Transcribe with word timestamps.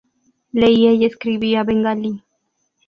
Leía 0.51 0.93
y 0.93 1.05
escribía 1.05 1.63
bengalí. 1.63 2.23